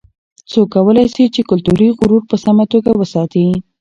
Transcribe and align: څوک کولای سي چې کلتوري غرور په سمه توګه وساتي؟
څوک 0.51 0.67
کولای 0.75 1.05
سي 1.15 1.23
چې 1.33 1.41
کلتوري 1.49 1.87
غرور 1.97 2.21
په 2.29 2.35
سمه 2.43 2.65
توګه 2.73 2.91
وساتي؟ 2.95 3.45